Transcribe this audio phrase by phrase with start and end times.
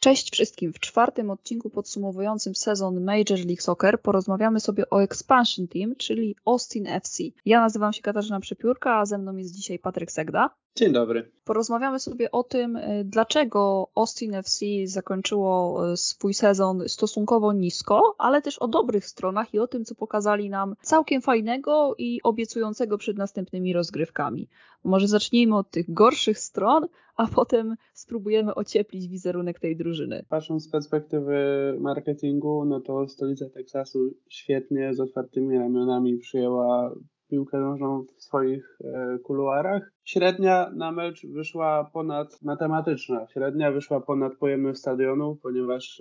[0.00, 0.72] Cześć wszystkim.
[0.72, 6.86] W czwartym odcinku podsumowującym sezon Major League Soccer porozmawiamy sobie o Expansion Team, czyli Austin
[6.86, 7.22] FC.
[7.44, 10.50] Ja nazywam się Katarzyna Przepiórka, a ze mną jest dzisiaj Patryk Segda.
[10.76, 11.30] Dzień dobry.
[11.44, 18.42] Porozmawiamy sobie o tym, y, dlaczego Austin FC zakończyło y, swój sezon stosunkowo nisko, ale
[18.42, 23.16] też o dobrych stronach i o tym, co pokazali nam całkiem fajnego i obiecującego przed
[23.16, 24.48] następnymi rozgrywkami.
[24.84, 26.86] Może zacznijmy od tych gorszych stron,
[27.16, 30.24] a potem spróbujemy ocieplić wizerunek tej drużyny.
[30.28, 31.36] Patrząc z perspektywy
[31.80, 36.94] marketingu, no to stolica Teksasu świetnie z otwartymi ramionami przyjęła
[37.28, 39.92] piłkę nożną w swoich e, kuluarach.
[40.04, 43.26] Średnia na mecz wyszła ponad matematyczna.
[43.26, 46.00] Średnia wyszła ponad pojemność stadionu, ponieważ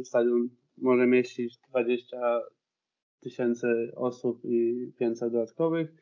[0.00, 0.48] e, stadion
[0.78, 2.16] może mieścić 20
[3.20, 5.92] tysięcy osób i 500 dodatkowych,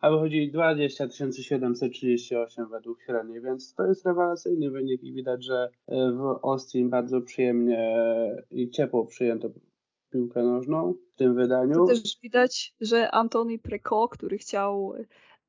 [0.00, 6.12] a wychodzi 20 738 według średniej, więc to jest rewelacyjny wynik i widać, że e,
[6.12, 7.96] w Austin bardzo przyjemnie
[8.50, 9.50] i ciepło przyjęto
[10.10, 11.74] piłkę nożną w tym wydaniu.
[11.74, 14.94] To też widać, że Antoni Preco, który chciał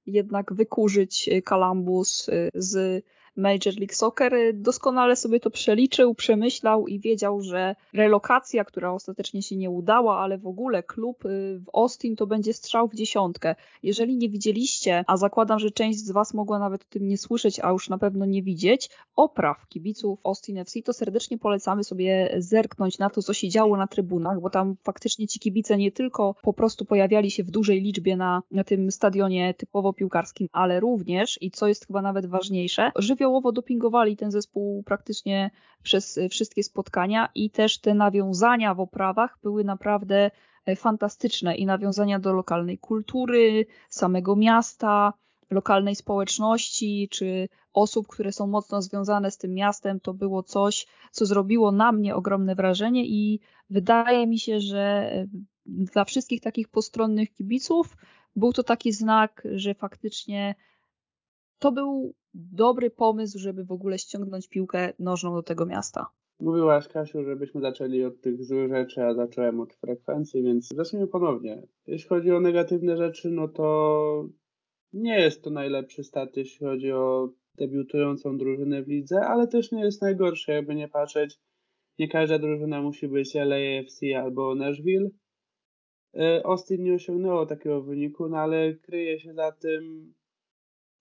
[0.05, 3.03] jednak wykurzyć Kalambus z
[3.37, 9.55] Major League Soccer doskonale sobie to przeliczył, przemyślał i wiedział, że relokacja, która ostatecznie się
[9.55, 13.55] nie udała, ale w ogóle klub y, w Austin to będzie strzał w dziesiątkę.
[13.83, 17.59] Jeżeli nie widzieliście, a zakładam, że część z Was mogła nawet o tym nie słyszeć,
[17.59, 22.99] a już na pewno nie widzieć, opraw kibiców Austin FC, to serdecznie polecamy sobie zerknąć
[22.99, 26.53] na to, co się działo na trybunach, bo tam faktycznie ci kibice nie tylko po
[26.53, 31.51] prostu pojawiali się w dużej liczbie na, na tym stadionie typowo piłkarskim, ale również, i
[31.51, 35.51] co jest chyba nawet ważniejsze, żywioł żywiołowo dopingowali ten zespół praktycznie
[35.83, 40.31] przez wszystkie spotkania i też te nawiązania w oprawach były naprawdę
[40.65, 45.13] e, fantastyczne i nawiązania do lokalnej kultury, samego miasta,
[45.49, 51.25] lokalnej społeczności, czy osób, które są mocno związane z tym miastem, to było coś, co
[51.25, 53.39] zrobiło na mnie ogromne wrażenie i
[53.69, 55.27] wydaje mi się, że e,
[55.65, 57.97] dla wszystkich takich postronnych kibiców
[58.35, 60.55] był to taki znak, że faktycznie
[61.59, 66.05] to był dobry pomysł, żeby w ogóle ściągnąć piłkę nożną do tego miasta.
[66.39, 71.67] Mówiłaś, Kasiu, żebyśmy zaczęli od tych złych rzeczy, a zacząłem od frekwencji, więc zacznijmy ponownie.
[71.87, 74.29] Jeśli chodzi o negatywne rzeczy, no to
[74.93, 79.83] nie jest to najlepszy stat, jeśli chodzi o debiutującą drużynę w lidze, ale też nie
[79.83, 81.39] jest najgorsze, jakby nie patrzeć.
[81.99, 85.09] Nie każda drużyna musi być LAFC albo Nashville.
[86.15, 90.13] E, Austin nie osiągnęło takiego wyniku, no ale kryje się za tym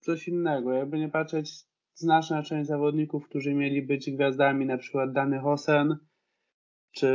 [0.06, 0.72] coś innego.
[0.72, 1.50] Jakby nie patrzeć,
[1.94, 5.96] znaczna część zawodników, którzy mieli być gwiazdami, na przykład Dany Hosen
[6.92, 7.10] czy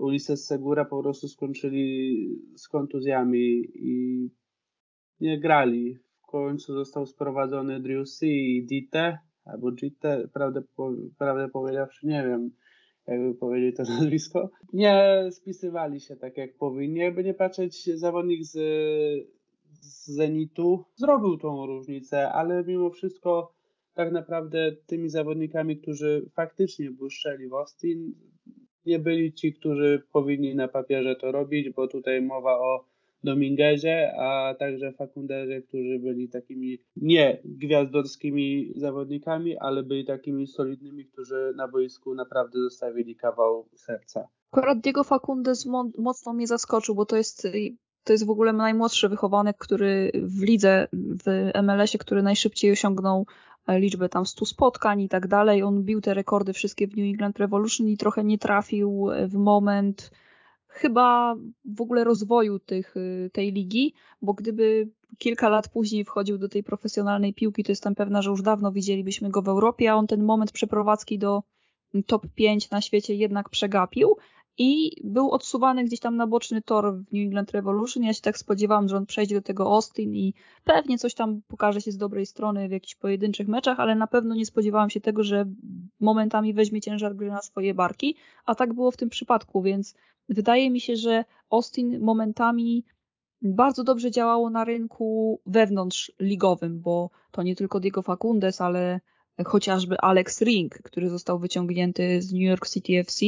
[0.00, 2.16] Ulises Segura po prostu skończyli
[2.56, 4.28] z kontuzjami i
[5.20, 5.98] nie grali.
[6.22, 10.62] W końcu został sprowadzony C i Dite, albo Dite, prawdę,
[11.18, 12.50] prawdę powiedziawszy, nie wiem,
[13.06, 14.50] jakby powiedzieć to nazwisko.
[14.72, 16.98] Nie spisywali się tak jak powinni.
[17.00, 18.58] Jakby nie patrzeć, zawodnik z
[19.80, 23.54] z Zenitu zrobił tą różnicę, ale mimo wszystko
[23.94, 28.14] tak naprawdę tymi zawodnikami, którzy faktycznie błyszczeli w Austin,
[28.86, 32.84] nie byli ci, którzy powinni na papierze to robić, bo tutaj mowa o
[33.24, 41.52] Dominguezie, a także Facunderze, którzy byli takimi nie gwiazdorskimi zawodnikami, ale byli takimi solidnymi, którzy
[41.56, 44.28] na boisku naprawdę zostawili kawał serca.
[44.52, 45.66] Akurat Diego Facundes
[45.98, 47.48] mocno mnie zaskoczył, bo to jest
[48.04, 53.26] to jest w ogóle najmłodszy wychowanek, który w lidze, w MLS-ie, który najszybciej osiągnął
[53.66, 55.62] e, liczbę tam 100 spotkań i tak dalej.
[55.62, 60.10] On bił te rekordy wszystkie w New England Revolution i trochę nie trafił w moment
[60.74, 64.88] chyba w ogóle rozwoju tych, e, tej ligi, bo gdyby
[65.18, 69.30] kilka lat później wchodził do tej profesjonalnej piłki, to jestem pewna, że już dawno widzielibyśmy
[69.30, 71.42] go w Europie, a on ten moment przeprowadzki do
[72.06, 74.16] top 5 na świecie jednak przegapił
[74.58, 78.02] i był odsuwany gdzieś tam na boczny tor w New England Revolution.
[78.02, 80.34] Ja się tak spodziewałam, że on przejdzie do tego Austin i
[80.64, 84.34] pewnie coś tam pokaże się z dobrej strony w jakichś pojedynczych meczach, ale na pewno
[84.34, 85.44] nie spodziewałam się tego, że
[86.00, 88.16] momentami weźmie ciężar gry na swoje barki,
[88.46, 89.94] a tak było w tym przypadku, więc
[90.28, 92.84] wydaje mi się, że Austin momentami
[93.42, 99.00] bardzo dobrze działało na rynku wewnątrz ligowym, bo to nie tylko Diego Facundes, ale
[99.44, 103.26] chociażby Alex Ring, który został wyciągnięty z New York City FC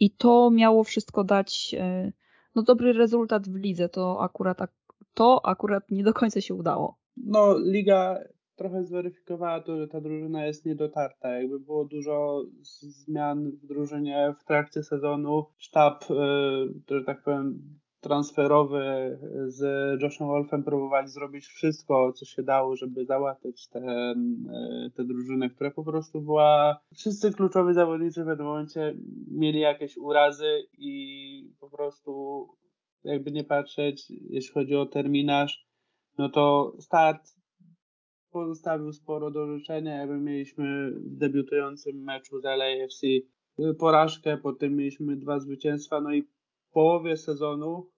[0.00, 2.12] i to miało wszystko dać e,
[2.54, 3.88] no, dobry rezultat w lidze.
[3.88, 4.58] To akurat,
[5.14, 6.98] to akurat nie do końca się udało.
[7.16, 8.18] No, liga
[8.56, 11.28] trochę zweryfikowała to, że ta drużyna jest niedotarta.
[11.28, 12.44] Jakby było dużo
[12.80, 15.46] zmian w drużynie w trakcie sezonu.
[15.56, 16.14] Sztab, e,
[16.90, 17.78] że tak powiem,
[18.08, 19.62] transferowy z
[20.02, 24.14] Joshem Wolfem próbowali zrobić wszystko, co się dało, żeby załatwić tę
[24.94, 26.80] te drużynę, która po prostu była.
[26.94, 28.94] Wszyscy kluczowi zawodnicy w pewnym momencie
[29.30, 32.46] mieli jakieś urazy i po prostu,
[33.04, 35.66] jakby nie patrzeć, jeśli chodzi o terminarz,
[36.18, 37.28] no to start
[38.30, 39.96] pozostawił sporo do życzenia.
[39.96, 43.06] Jakby mieliśmy w debiutującym meczu z LAFC
[43.78, 47.90] porażkę, potem mieliśmy dwa zwycięstwa, no i w połowie sezonu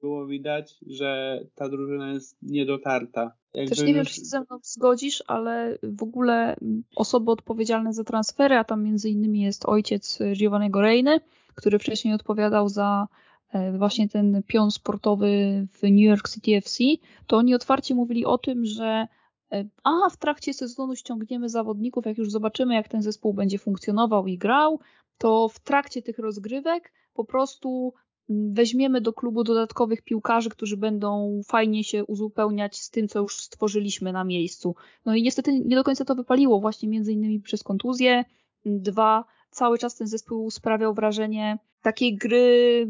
[0.00, 3.32] było widać, że ta drużyna jest niedotarta.
[3.54, 6.56] Jakby Też nie wiem, czy się ze mną zgodzisz, ale w ogóle
[6.96, 11.20] osoby odpowiedzialne za transfery, a tam między innymi jest ojciec Giovanniego Reiny,
[11.54, 13.08] który wcześniej odpowiadał za
[13.52, 16.84] e, właśnie ten pion sportowy w New York City FC,
[17.26, 19.06] to oni otwarcie mówili o tym, że
[19.52, 24.26] e, a w trakcie sezonu ściągniemy zawodników, jak już zobaczymy, jak ten zespół będzie funkcjonował
[24.26, 24.80] i grał,
[25.18, 27.94] to w trakcie tych rozgrywek po prostu
[28.28, 34.12] weźmiemy do klubu dodatkowych piłkarzy, którzy będą fajnie się uzupełniać z tym, co już stworzyliśmy
[34.12, 34.74] na miejscu.
[35.06, 38.24] No i niestety nie do końca to wypaliło, właśnie między innymi przez kontuzję.
[38.66, 42.86] Dwa, cały czas ten zespół sprawiał wrażenie takiej gry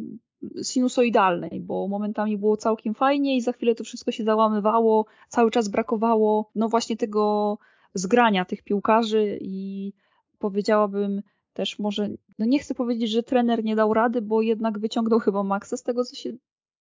[0.63, 5.69] sinusoidalnej, bo momentami było całkiem fajnie i za chwilę to wszystko się załamywało, cały czas
[5.69, 7.59] brakowało no właśnie tego
[7.95, 9.93] zgrania tych piłkarzy i
[10.39, 11.23] powiedziałabym
[11.55, 12.09] też może,
[12.39, 15.83] no nie chcę powiedzieć, że trener nie dał rady, bo jednak wyciągnął chyba maksa z
[15.83, 16.33] tego, co się,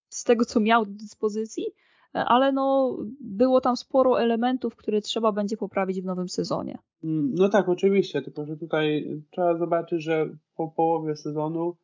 [0.09, 1.65] z tego, co miał do dyspozycji,
[2.13, 6.77] ale no było tam sporo elementów, które trzeba będzie poprawić w nowym sezonie.
[7.03, 11.75] No tak, oczywiście, tylko że tutaj trzeba zobaczyć, że po połowie sezonu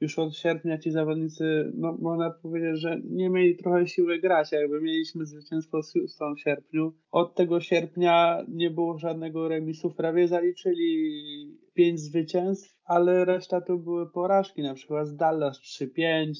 [0.00, 4.52] już od sierpnia ci zawodnicy, no można powiedzieć, że nie mieli trochę siły grać.
[4.52, 6.92] Jakby mieliśmy zwycięstwo z Houston w sierpniu.
[7.10, 9.90] Od tego sierpnia nie było żadnego remisu.
[9.90, 14.62] Prawie zaliczyli pięć zwycięstw, ale reszta to były porażki.
[14.62, 16.32] Na przykład z Dallas 3-5,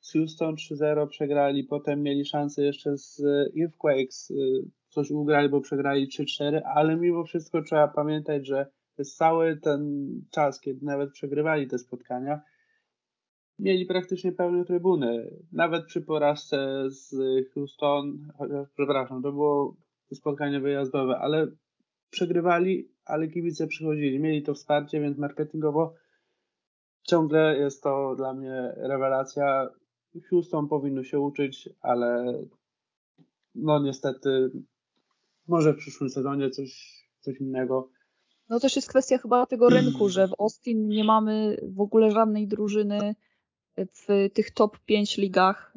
[0.00, 1.64] z Houston 3-0 przegrali.
[1.64, 3.22] Potem mieli szansę jeszcze z
[3.60, 4.34] Earthquakes y,
[4.88, 10.60] coś ugrali, bo przegrali 3-4, ale mimo wszystko trzeba pamiętać, że przez cały ten czas,
[10.60, 12.40] kiedy nawet przegrywali te spotkania,
[13.58, 15.36] mieli praktycznie pełne trybuny.
[15.52, 17.14] Nawet przy porażce z
[17.54, 19.76] Houston, chociaż przepraszam, to było
[20.14, 21.46] spotkanie wyjazdowe, ale
[22.10, 25.94] przegrywali, ale kibice przychodzili, mieli to wsparcie, więc marketingowo
[27.02, 29.68] ciągle jest to dla mnie rewelacja.
[30.30, 32.34] Houston powinno się uczyć, ale
[33.54, 34.50] no niestety
[35.48, 37.90] może w przyszłym sezonie coś, coś innego.
[38.48, 42.48] No też jest kwestia chyba tego rynku, że w Austin nie mamy w ogóle żadnej
[42.48, 43.14] drużyny
[43.76, 45.74] w tych top 5 ligach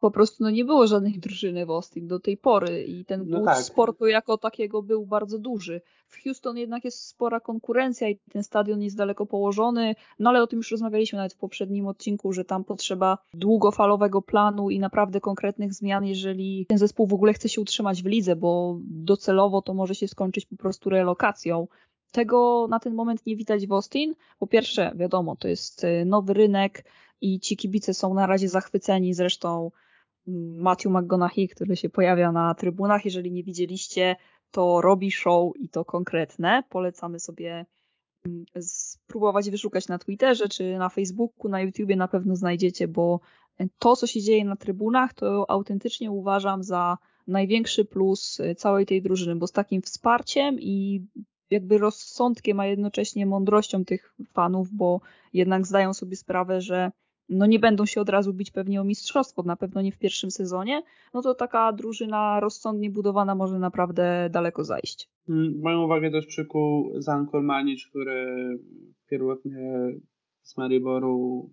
[0.00, 3.44] po prostu no, nie było żadnej drużyny w Austin do tej pory i ten no
[3.44, 3.58] tak.
[3.58, 5.80] sportu jako takiego był bardzo duży.
[6.08, 10.46] W Houston jednak jest spora konkurencja i ten stadion jest daleko położony, no ale o
[10.46, 15.74] tym już rozmawialiśmy nawet w poprzednim odcinku, że tam potrzeba długofalowego planu i naprawdę konkretnych
[15.74, 19.94] zmian, jeżeli ten zespół w ogóle chce się utrzymać w lidze, bo docelowo to może
[19.94, 21.68] się skończyć po prostu relokacją.
[22.12, 24.14] Tego na ten moment nie widać w Austin.
[24.38, 26.84] Po pierwsze, wiadomo, to jest y, nowy rynek,
[27.20, 29.14] i ci kibice są na razie zachwyceni.
[29.14, 29.70] Zresztą
[30.56, 34.16] Matthew McGonaghy, który się pojawia na trybunach, jeżeli nie widzieliście,
[34.50, 36.62] to robi show i to konkretne.
[36.68, 37.66] Polecamy sobie
[38.26, 43.20] mm, spróbować wyszukać na Twitterze czy na Facebooku, na YouTubie na pewno znajdziecie, bo
[43.78, 49.36] to, co się dzieje na trybunach, to autentycznie uważam za największy plus całej tej drużyny,
[49.36, 51.06] bo z takim wsparciem i
[51.50, 55.00] jakby rozsądkiem, a jednocześnie mądrością tych fanów, bo
[55.32, 56.90] jednak zdają sobie sprawę, że
[57.28, 60.30] no nie będą się od razu bić pewnie o mistrzostwo, na pewno nie w pierwszym
[60.30, 60.82] sezonie,
[61.14, 65.08] no to taka drużyna rozsądnie budowana może naprawdę daleko zajść.
[65.28, 68.58] Mm, moją uwagę też przykuł Zan Kolmanicz, który
[69.10, 69.88] pierwotnie
[70.42, 71.50] z Mariboru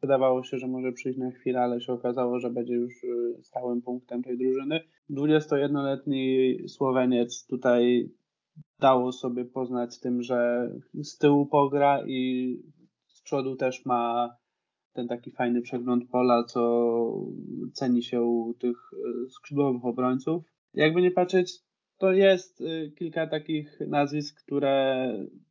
[0.00, 3.82] wydawało się, że może przyjść na chwilę, ale się okazało, że będzie już y, stałym
[3.82, 4.80] punktem tej drużyny.
[5.10, 8.10] 21-letni Słoweniec tutaj
[8.80, 12.58] dało sobie poznać tym, że z tyłu pogra i
[13.06, 14.36] z przodu też ma
[14.94, 16.60] ten taki fajny przegląd pola, co
[17.72, 20.44] ceni się u tych e, skrzydłowych obrońców.
[20.74, 21.52] Jakby nie patrzeć,
[21.98, 25.08] to jest e, kilka takich nazwisk, które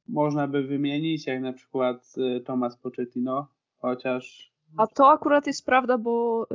[0.07, 3.47] można by wymienić, jak na przykład e, Tomas Pochettino,
[3.77, 6.47] chociaż a to akurat jest prawda, bo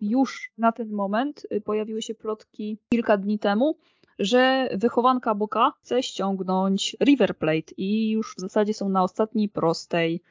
[0.00, 3.76] już na ten moment pojawiły się plotki kilka dni temu,
[4.18, 10.22] że wychowanka Boka chce ściągnąć River Plate i już w zasadzie są na ostatniej prostej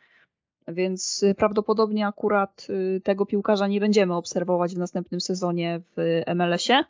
[0.73, 6.83] więc y, prawdopodobnie akurat y, tego piłkarza nie będziemy obserwować w następnym sezonie w MLS-ie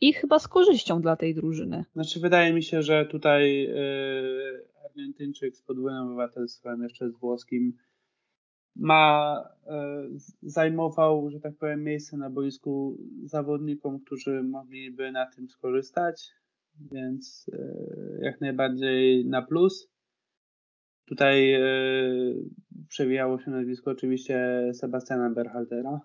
[0.00, 1.84] i chyba z korzyścią dla tej drużyny.
[1.92, 7.72] Znaczy wydaje mi się, że tutaj yy, Argentyńczyk z podwójnym obywatelstwem, jeszcze z włoskim,
[8.76, 10.08] ma, e,
[10.42, 16.30] zajmował, że tak powiem, miejsce na boisku zawodnikom, którzy mogliby na tym skorzystać,
[16.92, 17.50] więc
[18.20, 19.95] jak najbardziej na plus.
[21.06, 21.60] Tutaj e,
[22.88, 26.00] przewijało się nazwisko oczywiście Sebastiana Berhaltera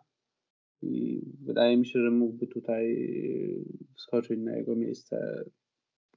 [0.81, 3.07] i wydaje mi się, że mógłby tutaj
[3.95, 5.43] wskoczyć na jego miejsce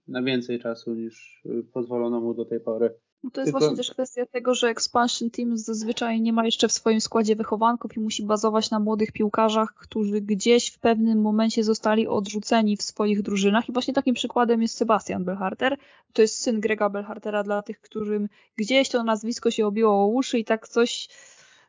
[0.08, 2.94] na więcej czasu niż pozwolono mu do tej pory.
[3.24, 3.58] No to jest Tylko...
[3.58, 7.96] właśnie też kwestia tego, że Expansion Team zazwyczaj nie ma jeszcze w swoim składzie wychowanków
[7.96, 13.22] i musi bazować na młodych piłkarzach, którzy gdzieś w pewnym momencie zostali odrzuceni w swoich
[13.22, 13.68] drużynach.
[13.68, 15.76] I właśnie takim przykładem jest Sebastian Belharter.
[16.12, 20.38] To jest syn Grega Belhartera dla tych, którym gdzieś to nazwisko się obiło o uszy
[20.38, 21.08] i tak coś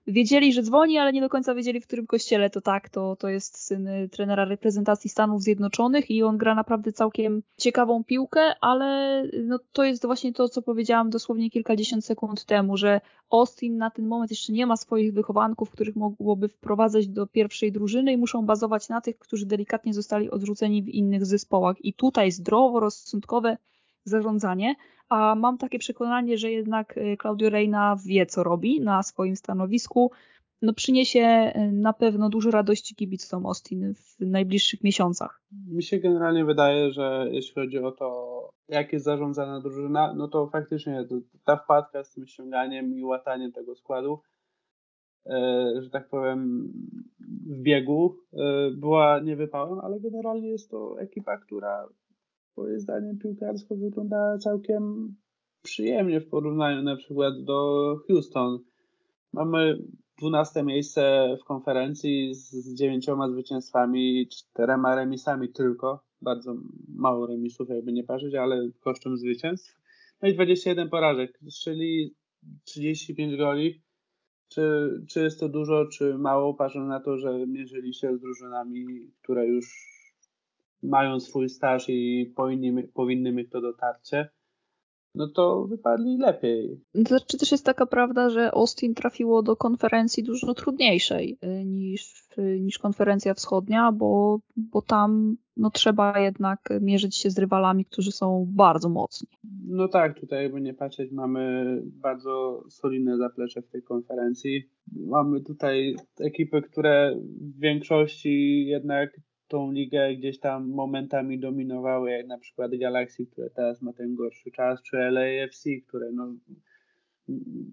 [0.07, 3.29] wiedzieli, że dzwoni, ale nie do końca wiedzieli, w którym kościele to tak, to, to
[3.29, 9.21] jest syn y, trenera reprezentacji Stanów Zjednoczonych i on gra naprawdę całkiem ciekawą piłkę, ale
[9.23, 13.89] y, no, to jest właśnie to, co powiedziałam dosłownie kilkadziesiąt sekund temu, że Austin na
[13.89, 18.45] ten moment jeszcze nie ma swoich wychowanków, których mogłoby wprowadzać do pierwszej drużyny i muszą
[18.45, 21.85] bazować na tych, którzy delikatnie zostali odrzuceni w innych zespołach.
[21.85, 23.57] I tutaj zdrowo, rozsądkowe
[24.05, 24.75] zarządzanie,
[25.09, 30.11] a mam takie przekonanie, że jednak y, Claudio Reina wie, co robi na swoim stanowisku.
[30.61, 35.41] No przyniesie y, na pewno dużo radości kibicom Austin w najbliższych miesiącach.
[35.67, 40.47] Mi się generalnie wydaje, że jeśli chodzi o to, jak jest zarządzana drużyna, no to
[40.47, 41.05] faktycznie
[41.45, 44.19] ta wpadka z tym ściąganiem i łataniem tego składu,
[45.25, 46.71] e, że tak powiem,
[47.47, 48.17] w biegu
[48.77, 51.87] była niewypałem, ale generalnie jest to ekipa, która
[52.57, 55.15] moim zdaniem piłkarsko wygląda całkiem
[55.61, 58.59] przyjemnie w porównaniu na przykład do Houston.
[59.33, 59.77] Mamy
[60.19, 66.05] 12 miejsce w konferencji z dziewięcioma zwycięstwami, czterema remisami tylko.
[66.21, 66.55] Bardzo
[66.87, 69.75] mało remisów, jakby nie patrzeć, ale kosztem zwycięstw.
[70.21, 72.15] No i 21 porażek, czyli
[72.63, 73.85] 35 goli.
[74.47, 78.85] Czy, czy jest to dużo, czy mało, patrząc na to, że mierzyli się z drużynami,
[79.21, 79.94] które już
[80.89, 84.29] mają swój staż i powinni, powinny mieć to dotarcie,
[85.15, 86.81] no to wypadli lepiej.
[86.93, 92.59] Znaczy też jest taka prawda, że Austin trafiło do konferencji dużo trudniejszej y, niż, y,
[92.61, 98.45] niż konferencja wschodnia, bo, bo tam no, trzeba jednak mierzyć się z rywalami, którzy są
[98.49, 99.27] bardzo mocni.
[99.67, 104.69] No tak, tutaj jakby nie patrzeć, mamy bardzo solidne zaplecze w tej konferencji.
[104.95, 112.37] Mamy tutaj ekipy, które w większości jednak tą ligę gdzieś tam momentami dominowały, jak na
[112.37, 116.33] przykład Galaxy, które teraz ma ten gorszy czas, czy LAFC, które no,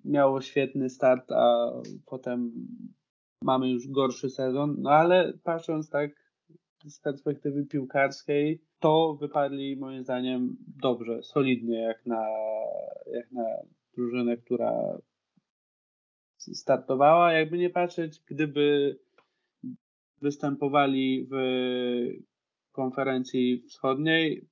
[0.04, 1.72] miało świetny start, a
[2.06, 2.52] potem
[3.42, 4.76] mamy już gorszy sezon.
[4.78, 6.10] No ale patrząc tak
[6.86, 12.26] z perspektywy piłkarskiej, to wypadli moim zdaniem dobrze, solidnie, jak na,
[13.12, 13.44] jak na
[13.94, 14.98] drużynę, która
[16.36, 17.32] startowała.
[17.32, 18.98] Jakby nie patrzeć, gdyby
[20.22, 21.34] występowali w
[22.72, 24.48] konferencji wschodniej,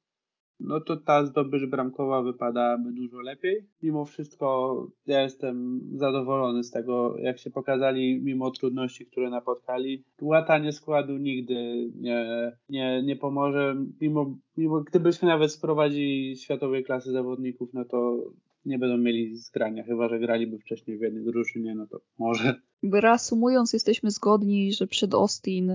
[0.60, 3.66] no to ta zdobycz bramkowa wypadałaby dużo lepiej.
[3.82, 10.04] Mimo wszystko ja jestem zadowolony z tego, jak się pokazali, mimo trudności, które napotkali.
[10.22, 13.76] Łatanie składu nigdy nie, nie, nie pomoże.
[14.00, 18.16] Mimo, mimo, gdybyśmy nawet sprowadzili światowej klasy zawodników, no to
[18.64, 22.54] nie będą mieli zgrania, chyba że graliby wcześniej w jednej drużynie, no to może.
[22.82, 25.72] Reasumując, jesteśmy zgodni, że przed Austin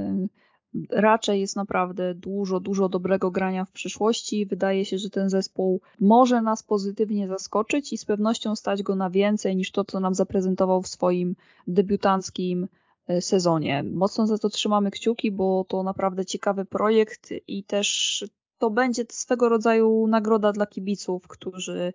[0.89, 4.45] raczej jest naprawdę dużo, dużo dobrego grania w przyszłości.
[4.45, 9.09] Wydaje się, że ten zespół może nas pozytywnie zaskoczyć i z pewnością stać go na
[9.09, 11.35] więcej niż to, co nam zaprezentował w swoim
[11.67, 12.67] debiutanckim
[13.09, 13.83] y, sezonie.
[13.83, 18.25] Mocno za to trzymamy kciuki, bo to naprawdę ciekawy projekt i też
[18.57, 21.93] to będzie swego rodzaju nagroda dla kibiców, którzy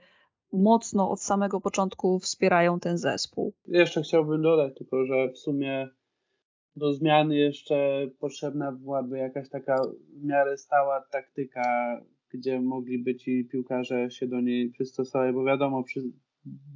[0.53, 3.53] mocno od samego początku wspierają ten zespół.
[3.67, 5.89] Jeszcze chciałbym dodać tylko, że w sumie
[6.77, 9.83] do zmiany jeszcze potrzebna byłaby jakaś taka
[10.17, 12.01] w miarę stała taktyka,
[12.33, 16.01] gdzie mogliby ci piłkarze się do niej przystosować, bo wiadomo, przy,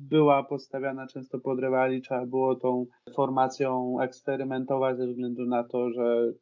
[0.08, 6.32] była postawiana często pod rywali, trzeba było tą formacją eksperymentować ze względu na to, że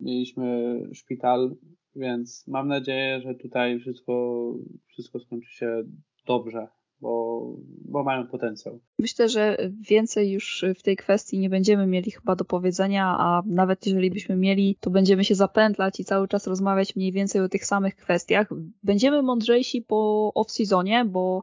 [0.00, 1.56] mieliśmy szpital,
[1.96, 4.44] więc mam nadzieję, że tutaj wszystko,
[4.86, 5.82] wszystko skończy się
[6.26, 6.68] dobrze,
[7.02, 7.42] bo,
[7.84, 8.80] bo mają potencjał.
[8.98, 9.56] Myślę, że
[9.90, 14.36] więcej już w tej kwestii nie będziemy mieli chyba do powiedzenia, a nawet jeżeli byśmy
[14.36, 18.48] mieli, to będziemy się zapętlać i cały czas rozmawiać mniej więcej o tych samych kwestiach.
[18.82, 21.42] Będziemy mądrzejsi po off-seasonie, bo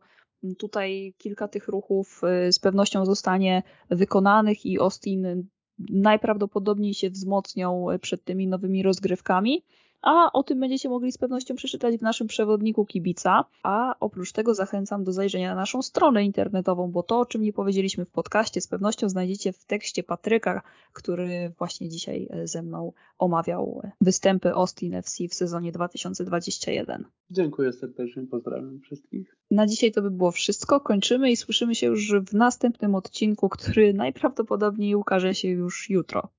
[0.58, 5.48] tutaj kilka tych ruchów y, z pewnością zostanie wykonanych i Austin
[5.90, 9.64] najprawdopodobniej się wzmocnią przed tymi nowymi rozgrywkami.
[10.02, 14.54] A o tym będziecie mogli z pewnością przeczytać w naszym przewodniku kibica, a oprócz tego
[14.54, 18.62] zachęcam do zajrzenia na naszą stronę internetową, bo to, o czym nie powiedzieliśmy w podcaście,
[18.62, 20.62] z pewnością znajdziecie w tekście Patryka,
[20.94, 27.06] który właśnie dzisiaj e, ze mną omawiał występy Austin FC w sezonie 2021.
[27.32, 29.36] Dziękuję serdecznie, pozdrawiam wszystkich.
[29.52, 30.80] Na dzisiaj to by było wszystko.
[30.80, 36.30] Kończymy i słyszymy się już w następnym odcinku, który najprawdopodobniej ukaże się już jutro.